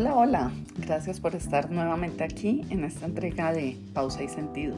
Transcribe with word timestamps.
Hola, 0.00 0.14
hola. 0.14 0.52
Gracias 0.76 1.18
por 1.18 1.34
estar 1.34 1.72
nuevamente 1.72 2.22
aquí 2.22 2.62
en 2.70 2.84
esta 2.84 3.04
entrega 3.04 3.52
de 3.52 3.76
Pausa 3.94 4.22
y 4.22 4.28
Sentido. 4.28 4.76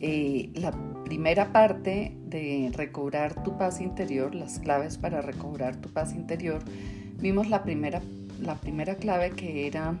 Eh, 0.00 0.48
la 0.54 0.72
primera 1.04 1.52
parte 1.52 2.16
de 2.24 2.72
recobrar 2.72 3.42
tu 3.42 3.58
paz 3.58 3.82
interior, 3.82 4.34
las 4.34 4.58
claves 4.58 4.96
para 4.96 5.20
recobrar 5.20 5.76
tu 5.76 5.90
paz 5.90 6.14
interior, 6.14 6.62
vimos 7.18 7.50
la 7.50 7.62
primera, 7.62 8.00
la 8.40 8.54
primera 8.54 8.94
clave 8.94 9.32
que 9.32 9.66
era 9.66 9.98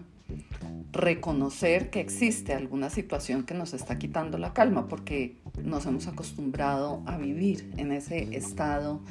reconocer 0.92 1.90
que 1.90 2.00
existe 2.00 2.54
alguna 2.54 2.88
situación 2.88 3.44
que 3.44 3.52
nos 3.52 3.74
está 3.74 3.98
quitando 3.98 4.38
la 4.38 4.54
calma 4.54 4.88
porque 4.88 5.36
nos 5.62 5.84
hemos 5.84 6.06
acostumbrado 6.06 7.02
a 7.04 7.18
vivir 7.18 7.70
en 7.76 7.92
ese 7.92 8.34
estado 8.34 9.02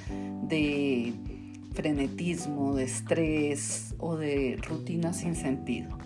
de 0.47 1.13
frenetismo, 1.73 2.75
de 2.75 2.83
estrés 2.83 3.95
o 3.99 4.15
de 4.15 4.57
rutina 4.67 5.13
sin 5.13 5.35
sentido. 5.35 5.97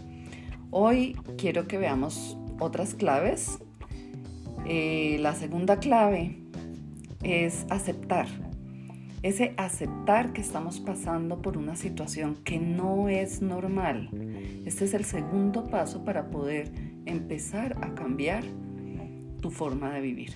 Hoy 0.71 1.15
quiero 1.37 1.67
que 1.67 1.77
veamos 1.77 2.37
otras 2.59 2.95
claves. 2.95 3.59
Eh, 4.65 5.17
la 5.19 5.35
segunda 5.35 5.77
clave 5.79 6.37
es 7.21 7.65
aceptar. 7.69 8.27
Ese 9.21 9.53
aceptar 9.55 10.33
que 10.33 10.41
estamos 10.41 10.81
pasando 10.81 11.41
por 11.41 11.57
una 11.57 11.75
situación 11.75 12.35
que 12.43 12.59
no 12.59 13.07
es 13.07 13.41
normal. 13.41 14.09
Este 14.65 14.83
es 14.85 14.93
el 14.93 15.05
segundo 15.05 15.67
paso 15.67 16.03
para 16.03 16.29
poder 16.29 16.71
empezar 17.05 17.77
a 17.81 17.93
cambiar 17.95 18.43
tu 19.41 19.49
forma 19.49 19.93
de 19.93 20.01
vivir. 20.01 20.33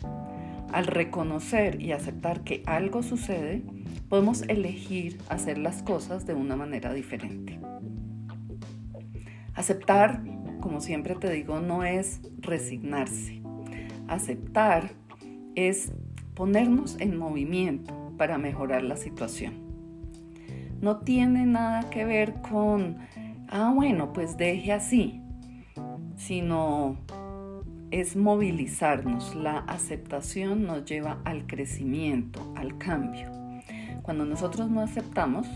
Al 0.72 0.86
reconocer 0.86 1.82
y 1.82 1.92
aceptar 1.92 2.44
que 2.44 2.64
algo 2.66 3.04
sucede, 3.04 3.64
podemos 4.10 4.44
elegir 4.44 5.18
hacer 5.30 5.58
las 5.58 5.82
cosas 5.82 6.26
de 6.26 6.34
una 6.34 6.56
manera 6.56 6.94
diferente. 6.94 7.60
Aceptar, 9.54 10.24
como 10.60 10.82
siempre 10.82 11.16
te 11.16 11.32
digo, 11.32 11.60
no 11.60 11.84
es 11.84 12.22
resignarse. 12.40 13.42
Aceptar 14.08 14.92
es 15.56 15.92
ponernos 16.36 17.00
en 17.00 17.18
movimiento 17.18 18.14
para 18.18 18.38
mejorar 18.38 18.84
la 18.84 18.98
situación. 18.98 19.56
No 20.80 20.98
tiene 20.98 21.46
nada 21.46 21.90
que 21.90 22.06
ver 22.06 22.36
con, 22.42 22.98
ah, 23.50 23.72
bueno, 23.74 24.14
pues 24.14 24.38
deje 24.38 24.72
así, 24.72 25.22
sino 26.16 26.98
es 27.92 28.16
movilizarnos. 28.16 29.36
La 29.36 29.60
aceptación 29.60 30.64
nos 30.64 30.86
lleva 30.86 31.20
al 31.26 31.48
crecimiento, 31.48 32.54
al 32.56 32.78
cambio. 32.78 33.32
Cuando 34.04 34.26
nosotros 34.26 34.70
no 34.70 34.82
aceptamos, 34.82 35.48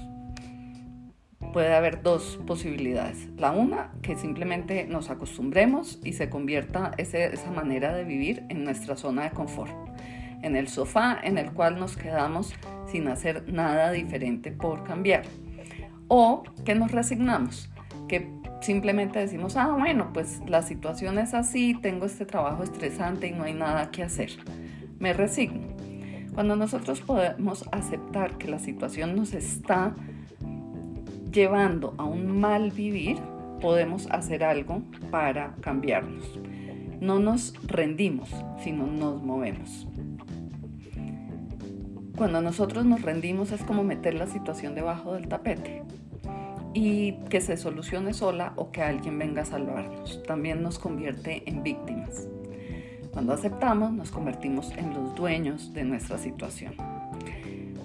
puede 1.54 1.74
haber 1.74 2.02
dos 2.02 2.40
posibilidades. 2.48 3.30
La 3.38 3.52
una, 3.52 3.92
que 4.02 4.16
simplemente 4.16 4.86
nos 4.88 5.10
acostumbremos 5.10 6.00
y 6.04 6.14
se 6.14 6.30
convierta 6.30 6.92
esa 6.98 7.52
manera 7.52 7.94
de 7.94 8.04
vivir 8.04 8.44
en 8.50 8.64
nuestra 8.64 8.96
zona 8.96 9.24
de 9.24 9.32
confort, 9.32 9.72
en 10.42 10.56
el 10.56 10.68
sofá 10.68 11.20
en 11.22 11.38
el 11.38 11.52
cual 11.52 11.80
nos 11.80 11.98
quedamos 11.98 12.54
sin 12.88 13.08
hacer 13.08 13.52
nada 13.52 13.92
diferente 13.92 14.52
por 14.52 14.84
cambiar. 14.84 15.24
O 16.08 16.44
que 16.66 16.76
nos 16.76 16.92
resignamos, 16.92 17.70
que 18.08 18.41
simplemente 18.62 19.20
decimos, 19.20 19.58
ah, 19.58 19.76
bueno, 19.78 20.12
pues 20.14 20.42
la 20.48 20.62
situación 20.62 21.18
es 21.18 21.34
así, 21.34 21.78
tengo 21.82 22.06
este 22.06 22.26
trabajo 22.26 22.64
estresante 22.64 23.28
y 23.28 23.32
no 23.32 23.44
hay 23.44 23.54
nada 23.54 23.92
que 23.92 24.04
hacer. 24.04 24.32
Me 25.00 25.14
resigno. 25.14 25.62
Cuando 26.34 26.56
nosotros 26.56 27.02
podemos 27.02 27.68
aceptar 27.72 28.38
que 28.38 28.48
la 28.48 28.60
situación 28.60 29.16
nos 29.16 29.34
está 29.34 29.94
llevando 31.32 31.94
a 31.98 32.06
un 32.06 32.40
mal 32.40 32.72
vivir, 32.72 33.18
podemos 33.60 34.08
hacer 34.12 34.44
algo 34.44 34.82
para 35.10 35.56
cambiarnos. 35.62 36.40
No 37.02 37.20
nos 37.20 37.54
rendimos, 37.68 38.30
sino 38.64 38.88
nos 38.88 39.22
movemos. 39.24 39.88
Cuando 42.16 42.42
nosotros 42.42 42.86
nos 42.86 43.02
rendimos 43.02 43.52
es 43.52 43.64
como 43.64 43.84
meter 43.84 44.14
la 44.14 44.28
situación 44.28 44.76
debajo 44.76 45.14
del 45.14 45.28
tapete 45.28 45.84
y 46.74 47.14
que 47.30 47.42
se 47.42 47.58
solucione 47.58 48.14
sola 48.14 48.54
o 48.56 48.72
que 48.72 48.82
alguien 48.82 49.20
venga 49.20 49.42
a 49.42 49.46
salvarnos. 49.46 50.22
También 50.24 50.64
nos 50.64 50.80
convierte 50.80 51.44
en 51.46 51.64
víctimas. 51.64 52.28
Cuando 53.12 53.34
aceptamos, 53.34 53.92
nos 53.92 54.12
convertimos 54.12 54.72
en 54.78 54.94
los 54.94 55.16
dueños 55.16 55.74
de 55.74 55.84
nuestra 55.84 56.18
situación. 56.18 56.76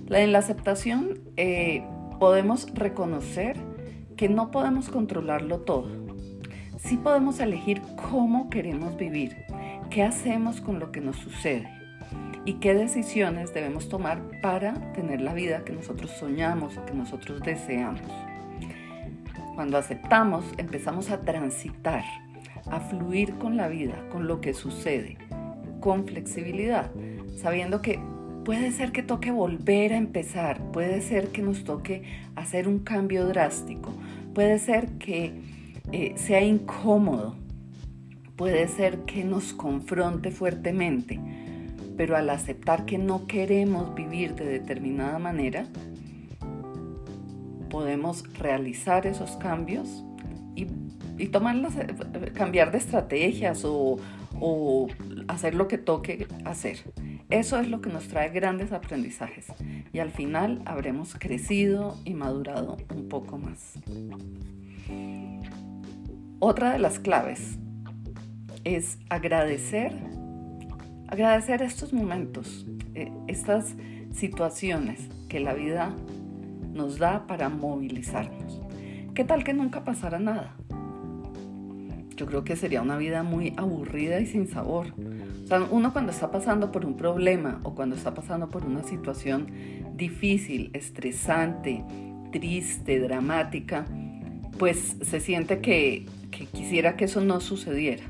En 0.08 0.32
la 0.32 0.38
aceptación 0.38 1.18
eh, 1.36 1.82
podemos 2.20 2.72
reconocer 2.74 3.56
que 4.16 4.28
no 4.28 4.50
podemos 4.52 4.88
controlarlo 4.88 5.60
todo. 5.60 5.88
Sí 6.78 6.96
podemos 6.96 7.40
elegir 7.40 7.82
cómo 8.10 8.48
queremos 8.50 8.96
vivir, 8.96 9.36
qué 9.90 10.04
hacemos 10.04 10.60
con 10.60 10.78
lo 10.78 10.92
que 10.92 11.00
nos 11.00 11.16
sucede 11.16 11.68
y 12.44 12.54
qué 12.54 12.74
decisiones 12.74 13.52
debemos 13.52 13.88
tomar 13.88 14.22
para 14.40 14.92
tener 14.92 15.20
la 15.20 15.34
vida 15.34 15.64
que 15.64 15.72
nosotros 15.72 16.12
soñamos, 16.12 16.78
que 16.86 16.94
nosotros 16.94 17.40
deseamos. 17.40 18.02
Cuando 19.56 19.78
aceptamos, 19.78 20.44
empezamos 20.58 21.10
a 21.10 21.22
transitar, 21.22 22.04
a 22.70 22.78
fluir 22.78 23.36
con 23.38 23.56
la 23.56 23.68
vida, 23.68 24.06
con 24.10 24.28
lo 24.28 24.42
que 24.42 24.52
sucede, 24.52 25.16
con 25.80 26.06
flexibilidad, 26.06 26.90
sabiendo 27.38 27.80
que 27.80 27.98
puede 28.44 28.70
ser 28.70 28.92
que 28.92 29.02
toque 29.02 29.30
volver 29.30 29.94
a 29.94 29.96
empezar, 29.96 30.60
puede 30.72 31.00
ser 31.00 31.28
que 31.28 31.40
nos 31.40 31.64
toque 31.64 32.02
hacer 32.34 32.68
un 32.68 32.80
cambio 32.80 33.26
drástico, 33.26 33.94
puede 34.34 34.58
ser 34.58 34.98
que 34.98 35.32
eh, 35.90 36.12
sea 36.16 36.42
incómodo, 36.42 37.34
puede 38.36 38.68
ser 38.68 39.06
que 39.06 39.24
nos 39.24 39.54
confronte 39.54 40.32
fuertemente, 40.32 41.18
pero 41.96 42.14
al 42.14 42.28
aceptar 42.28 42.84
que 42.84 42.98
no 42.98 43.26
queremos 43.26 43.94
vivir 43.94 44.34
de 44.34 44.44
determinada 44.44 45.18
manera, 45.18 45.64
podemos 47.76 48.24
realizar 48.38 49.06
esos 49.06 49.32
cambios 49.32 50.02
y, 50.54 50.66
y 51.18 51.26
tomarlas, 51.26 51.76
eh, 51.76 51.86
cambiar 52.32 52.72
de 52.72 52.78
estrategias 52.78 53.66
o, 53.66 53.98
o 54.40 54.88
hacer 55.28 55.54
lo 55.54 55.68
que 55.68 55.76
toque 55.76 56.26
hacer. 56.46 56.78
Eso 57.28 57.60
es 57.60 57.68
lo 57.68 57.82
que 57.82 57.90
nos 57.90 58.08
trae 58.08 58.30
grandes 58.30 58.72
aprendizajes 58.72 59.48
y 59.92 59.98
al 59.98 60.10
final 60.10 60.62
habremos 60.64 61.16
crecido 61.18 61.98
y 62.06 62.14
madurado 62.14 62.78
un 62.94 63.10
poco 63.10 63.36
más. 63.36 63.74
Otra 66.38 66.72
de 66.72 66.78
las 66.78 66.98
claves 66.98 67.58
es 68.64 68.96
agradecer, 69.10 69.92
agradecer 71.08 71.60
estos 71.60 71.92
momentos, 71.92 72.64
eh, 72.94 73.12
estas 73.26 73.74
situaciones 74.14 75.10
que 75.28 75.40
la 75.40 75.52
vida 75.52 75.94
nos 76.76 76.98
da 76.98 77.26
para 77.26 77.48
movilizarnos. 77.48 78.60
¿Qué 79.14 79.24
tal 79.24 79.44
que 79.44 79.54
nunca 79.54 79.82
pasara 79.82 80.18
nada? 80.18 80.54
Yo 82.16 82.26
creo 82.26 82.44
que 82.44 82.56
sería 82.56 82.82
una 82.82 82.96
vida 82.96 83.22
muy 83.22 83.52
aburrida 83.56 84.20
y 84.20 84.26
sin 84.26 84.46
sabor. 84.46 84.88
O 85.44 85.46
sea, 85.46 85.66
uno 85.70 85.92
cuando 85.92 86.12
está 86.12 86.30
pasando 86.30 86.72
por 86.72 86.84
un 86.86 86.96
problema 86.96 87.60
o 87.62 87.74
cuando 87.74 87.96
está 87.96 88.14
pasando 88.14 88.48
por 88.48 88.64
una 88.64 88.82
situación 88.82 89.48
difícil, 89.94 90.70
estresante, 90.72 91.84
triste, 92.32 93.00
dramática, 93.00 93.86
pues 94.58 94.96
se 95.02 95.20
siente 95.20 95.60
que, 95.60 96.06
que 96.30 96.46
quisiera 96.46 96.96
que 96.96 97.04
eso 97.04 97.22
no 97.22 97.40
sucediera. 97.40 98.04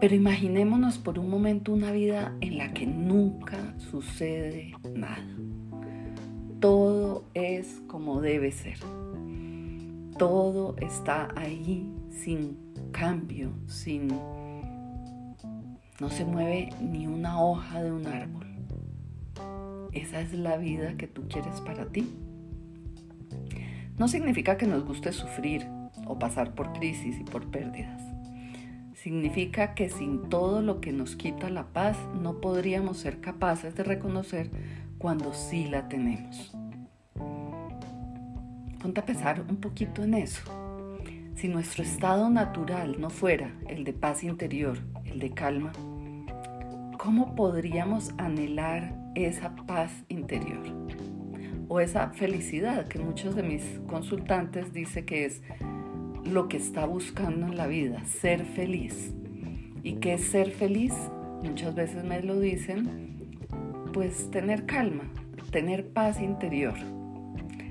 Pero 0.00 0.16
imaginémonos 0.16 0.98
por 0.98 1.18
un 1.18 1.30
momento 1.30 1.72
una 1.72 1.92
vida 1.92 2.32
en 2.40 2.58
la 2.58 2.72
que 2.72 2.86
nunca 2.86 3.74
sucede 3.78 4.72
nada 4.94 5.24
es 7.34 7.82
como 7.86 8.20
debe 8.20 8.52
ser. 8.52 8.78
Todo 10.18 10.76
está 10.78 11.28
ahí 11.36 11.92
sin 12.10 12.56
cambio, 12.92 13.52
sin... 13.66 14.08
No 16.00 16.10
se 16.10 16.24
mueve 16.24 16.70
ni 16.80 17.06
una 17.06 17.40
hoja 17.42 17.82
de 17.82 17.92
un 17.92 18.06
árbol. 18.06 18.46
Esa 19.92 20.20
es 20.20 20.32
la 20.32 20.56
vida 20.56 20.96
que 20.96 21.06
tú 21.06 21.28
quieres 21.28 21.60
para 21.60 21.86
ti. 21.86 22.08
No 23.98 24.08
significa 24.08 24.56
que 24.56 24.66
nos 24.66 24.84
guste 24.84 25.12
sufrir 25.12 25.66
o 26.06 26.18
pasar 26.18 26.54
por 26.54 26.72
crisis 26.72 27.18
y 27.20 27.24
por 27.24 27.50
pérdidas. 27.50 28.02
Significa 28.94 29.74
que 29.74 29.88
sin 29.90 30.28
todo 30.28 30.62
lo 30.62 30.80
que 30.80 30.92
nos 30.92 31.16
quita 31.16 31.50
la 31.50 31.66
paz 31.72 31.96
no 32.20 32.40
podríamos 32.40 32.98
ser 32.98 33.20
capaces 33.20 33.74
de 33.74 33.84
reconocer 33.84 34.50
cuando 34.98 35.32
sí 35.34 35.66
la 35.66 35.88
tenemos. 35.88 36.52
Ponte 38.82 38.98
a 38.98 39.06
pensar 39.06 39.44
un 39.48 39.58
poquito 39.58 40.02
en 40.02 40.14
eso. 40.14 40.42
Si 41.36 41.46
nuestro 41.46 41.84
estado 41.84 42.28
natural 42.30 43.00
no 43.00 43.10
fuera 43.10 43.54
el 43.68 43.84
de 43.84 43.92
paz 43.92 44.24
interior, 44.24 44.76
el 45.04 45.20
de 45.20 45.30
calma, 45.30 45.70
¿cómo 46.98 47.36
podríamos 47.36 48.10
anhelar 48.18 48.92
esa 49.14 49.54
paz 49.54 49.92
interior? 50.08 50.64
O 51.68 51.78
esa 51.78 52.10
felicidad 52.10 52.88
que 52.88 52.98
muchos 52.98 53.36
de 53.36 53.44
mis 53.44 53.62
consultantes 53.86 54.72
dicen 54.72 55.06
que 55.06 55.26
es 55.26 55.42
lo 56.24 56.48
que 56.48 56.56
está 56.56 56.84
buscando 56.84 57.46
en 57.46 57.56
la 57.56 57.68
vida, 57.68 58.04
ser 58.04 58.44
feliz. 58.44 59.14
¿Y 59.84 59.94
qué 59.94 60.14
es 60.14 60.24
ser 60.24 60.50
feliz? 60.50 60.92
Muchas 61.44 61.72
veces 61.76 62.02
me 62.02 62.20
lo 62.20 62.40
dicen, 62.40 63.16
pues 63.92 64.28
tener 64.32 64.66
calma, 64.66 65.04
tener 65.52 65.88
paz 65.92 66.20
interior. 66.20 66.74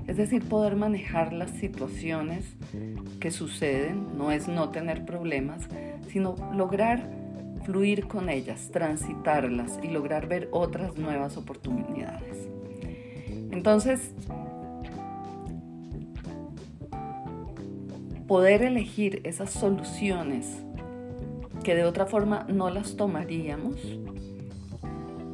Es 0.06 0.16
decir, 0.16 0.42
poder 0.48 0.76
manejar 0.76 1.32
las 1.32 1.50
situaciones 1.50 2.56
que 3.20 3.30
suceden, 3.30 4.18
no 4.18 4.32
es 4.32 4.48
no 4.48 4.70
tener 4.70 5.04
problemas, 5.04 5.68
sino 6.08 6.34
lograr 6.54 7.08
fluir 7.64 8.08
con 8.08 8.28
ellas, 8.28 8.70
transitarlas 8.72 9.78
y 9.82 9.88
lograr 9.88 10.26
ver 10.26 10.48
otras 10.50 10.98
nuevas 10.98 11.36
oportunidades. 11.36 12.48
Entonces, 13.52 14.14
poder 18.26 18.62
elegir 18.62 19.20
esas 19.24 19.50
soluciones 19.50 20.64
que 21.62 21.74
de 21.74 21.84
otra 21.84 22.06
forma 22.06 22.46
no 22.48 22.70
las 22.70 22.96
tomaríamos 22.96 23.76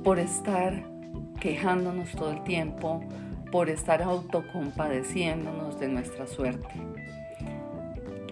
por 0.04 0.18
estar 0.18 0.84
quejándonos 1.40 2.10
todo 2.12 2.32
el 2.32 2.42
tiempo, 2.42 3.00
por 3.50 3.70
estar 3.70 4.02
autocompadeciéndonos 4.02 5.78
de 5.78 5.88
nuestra 5.88 6.26
suerte. 6.26 6.68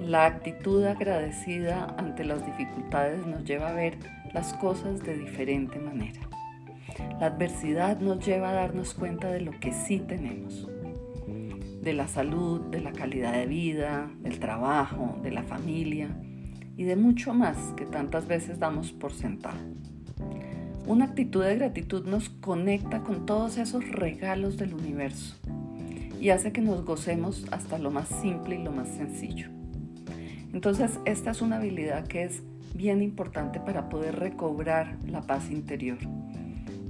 La 0.00 0.26
actitud 0.26 0.84
agradecida 0.84 1.94
ante 1.98 2.24
las 2.24 2.44
dificultades 2.44 3.26
nos 3.26 3.44
lleva 3.44 3.70
a 3.70 3.74
ver 3.74 3.98
las 4.32 4.52
cosas 4.54 5.00
de 5.00 5.16
diferente 5.16 5.78
manera. 5.78 6.20
La 7.18 7.26
adversidad 7.26 7.98
nos 8.00 8.24
lleva 8.24 8.50
a 8.50 8.54
darnos 8.54 8.94
cuenta 8.94 9.28
de 9.30 9.40
lo 9.40 9.52
que 9.58 9.72
sí 9.72 9.98
tenemos, 9.98 10.68
de 11.80 11.92
la 11.92 12.08
salud, 12.08 12.60
de 12.70 12.80
la 12.80 12.92
calidad 12.92 13.32
de 13.32 13.46
vida, 13.46 14.10
del 14.20 14.38
trabajo, 14.38 15.18
de 15.22 15.30
la 15.30 15.42
familia 15.42 16.08
y 16.76 16.84
de 16.84 16.96
mucho 16.96 17.32
más 17.32 17.56
que 17.76 17.86
tantas 17.86 18.26
veces 18.26 18.58
damos 18.58 18.92
por 18.92 19.12
sentado. 19.12 19.58
Una 20.87 21.06
actitud 21.06 21.43
de 21.43 21.56
gratitud 21.56 22.06
nos 22.06 22.29
conecta 22.29 23.03
con 23.03 23.27
todos 23.27 23.59
esos 23.59 23.88
regalos 23.88 24.56
del 24.56 24.73
universo 24.73 25.35
y 26.21 26.31
hace 26.31 26.53
que 26.53 26.61
nos 26.61 26.85
gocemos 26.85 27.44
hasta 27.50 27.77
lo 27.79 27.91
más 27.91 28.09
simple 28.09 28.55
y 28.55 28.62
lo 28.62 28.71
más 28.71 28.88
sencillo. 28.88 29.49
Entonces, 30.53 31.00
esta 31.05 31.33
es 31.33 31.43
una 31.43 31.56
habilidad 31.56 32.06
que 32.06 32.23
es 32.23 32.44
bien 32.73 33.03
importante 33.03 33.59
para 33.59 33.88
poder 33.88 34.21
recobrar 34.21 34.97
la 35.09 35.23
paz 35.23 35.50
interior, 35.50 35.99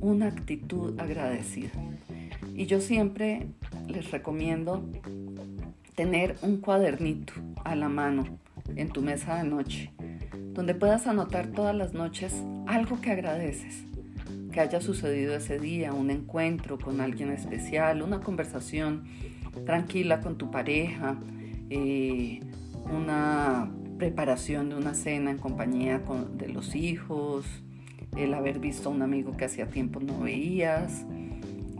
una 0.02 0.26
actitud 0.26 1.00
agradecida. 1.00 1.70
Y 2.54 2.66
yo 2.66 2.82
siempre 2.82 3.46
les 3.88 4.10
recomiendo 4.10 4.84
tener 5.94 6.36
un 6.42 6.58
cuadernito 6.58 7.32
a 7.64 7.74
la 7.74 7.88
mano 7.88 8.24
en 8.76 8.90
tu 8.90 9.00
mesa 9.00 9.42
de 9.42 9.48
noche, 9.48 9.90
donde 10.56 10.74
puedas 10.74 11.06
anotar 11.06 11.48
todas 11.48 11.76
las 11.76 11.92
noches 11.92 12.32
algo 12.66 12.98
que 13.02 13.10
agradeces, 13.10 13.84
que 14.50 14.60
haya 14.60 14.80
sucedido 14.80 15.36
ese 15.36 15.58
día, 15.58 15.92
un 15.92 16.10
encuentro 16.10 16.78
con 16.78 17.02
alguien 17.02 17.30
especial, 17.30 18.00
una 18.00 18.20
conversación 18.20 19.04
tranquila 19.66 20.20
con 20.20 20.38
tu 20.38 20.50
pareja, 20.50 21.18
eh, 21.68 22.40
una 22.90 23.70
preparación 23.98 24.70
de 24.70 24.76
una 24.76 24.94
cena 24.94 25.30
en 25.30 25.38
compañía 25.38 26.02
de 26.38 26.48
los 26.48 26.74
hijos, 26.74 27.44
el 28.16 28.32
haber 28.32 28.58
visto 28.58 28.88
a 28.88 28.92
un 28.92 29.02
amigo 29.02 29.36
que 29.36 29.44
hacía 29.44 29.68
tiempo 29.68 30.00
no 30.00 30.20
veías, 30.20 31.04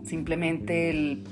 simplemente 0.04 0.90
el 0.90 1.24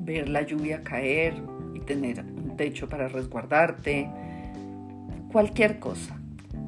ver 0.00 0.28
la 0.28 0.42
lluvia 0.42 0.82
caer 0.82 1.34
y 1.74 1.80
tener 1.80 2.24
un 2.24 2.56
techo 2.56 2.88
para 2.88 3.08
resguardarte, 3.08 4.10
cualquier 5.30 5.78
cosa. 5.78 6.18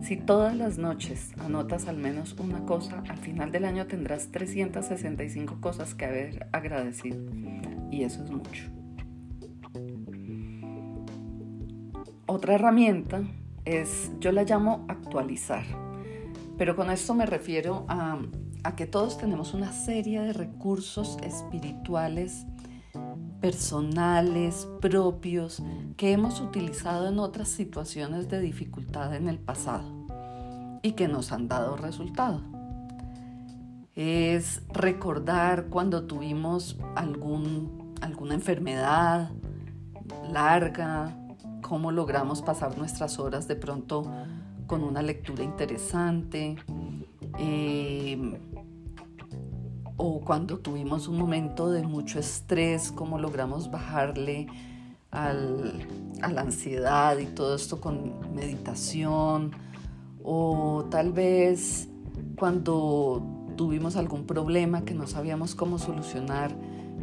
Si 0.02 0.16
todas 0.16 0.56
las 0.56 0.78
noches 0.78 1.32
anotas 1.38 1.86
al 1.86 1.96
menos 1.96 2.34
una 2.38 2.64
cosa, 2.64 3.02
al 3.08 3.18
final 3.18 3.52
del 3.52 3.64
año 3.64 3.86
tendrás 3.86 4.30
365 4.30 5.60
cosas 5.60 5.94
que 5.94 6.06
haber 6.06 6.48
agradecido. 6.52 7.22
Y 7.90 8.04
eso 8.04 8.24
es 8.24 8.30
mucho. 8.30 8.64
Otra 12.26 12.54
herramienta 12.54 13.22
es, 13.64 14.10
yo 14.20 14.32
la 14.32 14.44
llamo 14.44 14.86
actualizar. 14.88 15.64
Pero 16.56 16.76
con 16.76 16.90
esto 16.90 17.14
me 17.14 17.26
refiero 17.26 17.84
a, 17.88 18.18
a 18.64 18.76
que 18.76 18.86
todos 18.86 19.18
tenemos 19.18 19.52
una 19.52 19.72
serie 19.72 20.20
de 20.20 20.32
recursos 20.32 21.18
espirituales 21.22 22.46
personales, 23.40 24.69
propios, 24.81 25.62
que 25.96 26.12
hemos 26.12 26.40
utilizado 26.40 27.08
en 27.08 27.19
otras 27.19 27.48
situaciones 27.48 28.28
de 28.28 28.40
dificultad 28.40 29.14
en 29.14 29.28
el 29.28 29.38
pasado 29.38 29.84
y 30.82 30.92
que 30.92 31.08
nos 31.08 31.32
han 31.32 31.48
dado 31.48 31.76
resultado. 31.76 32.40
Es 33.94 34.62
recordar 34.72 35.66
cuando 35.66 36.04
tuvimos 36.04 36.78
algún, 36.94 37.94
alguna 38.00 38.34
enfermedad 38.34 39.31
larga, 40.31 41.16
cómo 41.62 41.92
logramos 41.92 42.42
pasar 42.42 42.78
nuestras 42.78 43.19
horas 43.19 43.46
de 43.48 43.56
pronto 43.56 44.04
con 44.66 44.84
una 44.84 45.02
lectura 45.02 45.42
interesante. 45.42 46.56
Eh, 47.38 48.38
o 50.02 50.19
cuando 50.20 50.58
tuvimos 50.58 51.08
un 51.08 51.19
momento 51.19 51.70
de 51.70 51.82
mucho 51.82 52.19
estrés, 52.19 52.91
cómo 52.91 53.19
logramos 53.19 53.70
bajarle 53.70 54.47
a 55.11 55.35
la 55.35 56.41
ansiedad 56.41 57.19
y 57.19 57.26
todo 57.26 57.55
esto 57.55 57.82
con 57.82 58.35
meditación, 58.35 59.50
o 60.25 60.87
tal 60.91 61.12
vez 61.12 61.88
cuando 62.37 63.52
tuvimos 63.56 63.97
algún 63.97 64.25
problema 64.25 64.87
que 64.87 64.94
no 64.94 65.06
sabíamos 65.06 65.55
cómo 65.55 65.79
solucionar, 65.79 66.50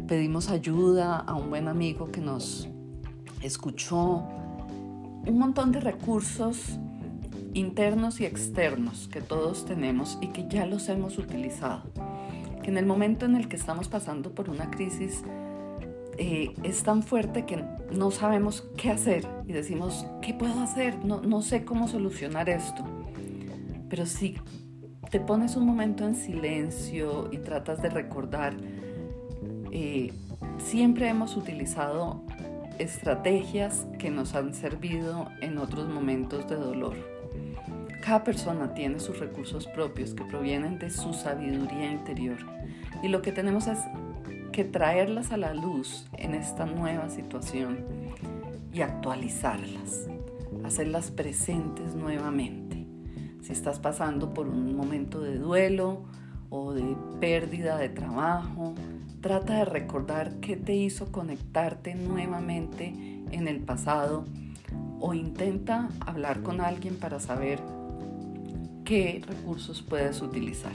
pedimos 0.08 0.48
ayuda 0.48 1.18
a 1.18 1.36
un 1.36 1.50
buen 1.50 1.68
amigo 1.68 2.10
que 2.10 2.20
nos 2.20 2.68
escuchó, 3.42 4.24
un 5.24 5.38
montón 5.38 5.70
de 5.70 5.78
recursos 5.78 6.80
internos 7.54 8.20
y 8.20 8.24
externos 8.24 9.06
que 9.06 9.20
todos 9.20 9.66
tenemos 9.66 10.18
y 10.20 10.28
que 10.28 10.48
ya 10.48 10.66
los 10.66 10.88
hemos 10.88 11.16
utilizado 11.16 12.07
en 12.68 12.76
el 12.76 12.84
momento 12.84 13.24
en 13.24 13.34
el 13.34 13.48
que 13.48 13.56
estamos 13.56 13.88
pasando 13.88 14.34
por 14.34 14.50
una 14.50 14.70
crisis 14.70 15.22
eh, 16.18 16.52
es 16.62 16.82
tan 16.82 17.02
fuerte 17.02 17.46
que 17.46 17.64
no 17.92 18.10
sabemos 18.10 18.68
qué 18.76 18.90
hacer 18.90 19.26
y 19.46 19.52
decimos, 19.52 20.04
¿qué 20.20 20.34
puedo 20.34 20.60
hacer? 20.60 21.02
No, 21.02 21.22
no 21.22 21.40
sé 21.40 21.64
cómo 21.64 21.88
solucionar 21.88 22.50
esto. 22.50 22.84
Pero 23.88 24.04
si 24.04 24.36
te 25.10 25.18
pones 25.18 25.56
un 25.56 25.64
momento 25.64 26.04
en 26.04 26.14
silencio 26.14 27.30
y 27.32 27.38
tratas 27.38 27.80
de 27.80 27.88
recordar, 27.88 28.54
eh, 29.72 30.12
siempre 30.58 31.08
hemos 31.08 31.36
utilizado 31.36 32.22
estrategias 32.78 33.86
que 33.98 34.10
nos 34.10 34.34
han 34.34 34.52
servido 34.52 35.28
en 35.40 35.56
otros 35.56 35.88
momentos 35.88 36.46
de 36.50 36.56
dolor. 36.56 36.96
Cada 38.02 38.24
persona 38.24 38.74
tiene 38.74 39.00
sus 39.00 39.18
recursos 39.18 39.66
propios 39.68 40.14
que 40.14 40.24
provienen 40.24 40.78
de 40.78 40.90
su 40.90 41.14
sabiduría 41.14 41.90
interior 41.90 42.57
y 43.02 43.08
lo 43.08 43.22
que 43.22 43.32
tenemos 43.32 43.66
es 43.66 43.78
que 44.52 44.64
traerlas 44.64 45.30
a 45.30 45.36
la 45.36 45.54
luz 45.54 46.06
en 46.14 46.34
esta 46.34 46.66
nueva 46.66 47.10
situación 47.10 47.78
y 48.72 48.80
actualizarlas, 48.80 50.08
hacerlas 50.64 51.10
presentes 51.10 51.94
nuevamente. 51.94 52.86
Si 53.40 53.52
estás 53.52 53.78
pasando 53.78 54.34
por 54.34 54.48
un 54.48 54.76
momento 54.76 55.20
de 55.20 55.38
duelo 55.38 56.02
o 56.50 56.72
de 56.72 56.96
pérdida 57.20 57.76
de 57.78 57.88
trabajo, 57.88 58.74
trata 59.20 59.58
de 59.58 59.64
recordar 59.64 60.40
qué 60.40 60.56
te 60.56 60.74
hizo 60.74 61.12
conectarte 61.12 61.94
nuevamente 61.94 62.94
en 63.30 63.48
el 63.48 63.60
pasado 63.60 64.24
o 65.00 65.14
intenta 65.14 65.88
hablar 66.00 66.42
con 66.42 66.60
alguien 66.60 66.96
para 66.96 67.20
saber 67.20 67.60
qué 68.84 69.22
recursos 69.26 69.82
puedes 69.82 70.20
utilizar. 70.20 70.72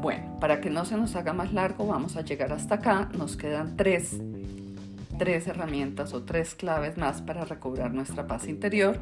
Bueno, 0.00 0.40
para 0.40 0.62
que 0.62 0.70
no 0.70 0.86
se 0.86 0.96
nos 0.96 1.14
haga 1.14 1.34
más 1.34 1.52
largo, 1.52 1.86
vamos 1.86 2.16
a 2.16 2.22
llegar 2.22 2.52
hasta 2.52 2.76
acá. 2.76 3.10
Nos 3.18 3.36
quedan 3.36 3.76
tres, 3.76 4.18
tres 5.18 5.46
herramientas 5.46 6.14
o 6.14 6.22
tres 6.22 6.54
claves 6.54 6.96
más 6.96 7.20
para 7.20 7.44
recobrar 7.44 7.92
nuestra 7.92 8.26
paz 8.26 8.48
interior, 8.48 8.98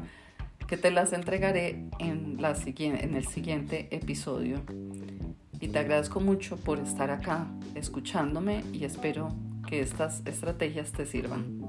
que 0.67 0.75
te 0.75 0.91
las 0.91 1.13
entregaré 1.13 1.85
en, 1.99 2.41
la, 2.41 2.53
en 2.65 3.15
el 3.15 3.25
siguiente 3.25 3.87
episodio. 3.91 4.61
Y 5.61 5.69
te 5.69 5.79
agradezco 5.79 6.19
mucho 6.19 6.57
por 6.57 6.79
estar 6.79 7.11
acá 7.11 7.47
escuchándome 7.75 8.63
y 8.73 8.83
espero 8.83 9.29
que 9.67 9.79
estas 9.79 10.21
estrategias 10.25 10.91
te 10.91 11.05
sirvan. 11.05 11.61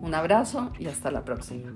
Un 0.00 0.14
abrazo 0.14 0.72
y 0.80 0.86
hasta 0.86 1.12
la 1.12 1.24
próxima. 1.24 1.72